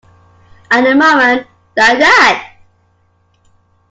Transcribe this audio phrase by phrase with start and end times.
[0.71, 1.45] At a moment
[1.77, 2.53] like that?